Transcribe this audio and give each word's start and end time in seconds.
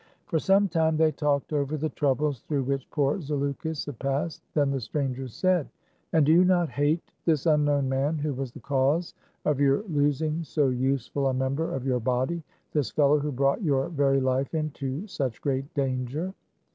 For 0.25 0.39
some 0.39 0.67
time 0.67 0.97
they 0.97 1.11
talked 1.11 1.53
over 1.53 1.77
the 1.77 1.89
troubles 1.89 2.41
through 2.47 2.63
which 2.63 2.89
poor 2.89 3.21
Zaleukos 3.21 3.85
had 3.85 3.99
passed. 3.99 4.41
Then 4.55 4.71
the 4.71 4.79
stranger 4.81 5.27
said:" 5.27 5.69
And 6.13 6.25
do 6.25 6.31
you 6.31 6.43
not 6.43 6.69
hate 6.69 7.03
this 7.25 7.45
unknown 7.45 7.87
man 7.87 8.17
who 8.17 8.33
was 8.33 8.51
the 8.51 8.61
cause 8.61 9.13
of 9.45 9.59
your 9.59 9.83
losing 9.83 10.43
so 10.43 10.69
useful 10.69 11.27
a 11.27 11.35
member 11.35 11.71
of 11.75 11.85
your 11.85 11.99
body— 11.99 12.41
this 12.73 12.89
fellow 12.89 13.19
who 13.19 13.31
brought 13.31 13.61
your 13.61 13.89
very 13.89 14.19
life 14.19 14.55
into 14.55 15.05
such 15.05 15.39
great 15.39 15.71
danger 15.75 16.33